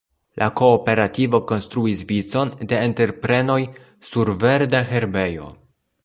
La 0.41 0.45
kooperativo 0.59 1.39
konstruis 1.51 1.99
vicon 2.11 2.51
de 2.71 2.79
entreprenoj 2.85 3.59
"sur 4.13 4.31
verda 4.45 4.81
herbejo". 4.93 5.51